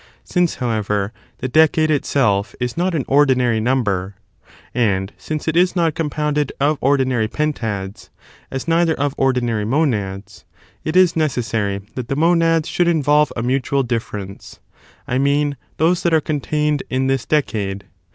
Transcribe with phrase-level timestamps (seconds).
[0.25, 4.15] Sinc^, however, the decade itself is not an mustratedbv ordinary number,
[4.73, 8.09] and since ^ it is not compounded the case of the of ordinary pentads,
[8.49, 10.43] as neither of ordinary ®*^®' monads,
[10.83, 14.59] it is necessary that the monads should involve a mutual difference—
[15.07, 17.85] I mean, those that are contained in this decade.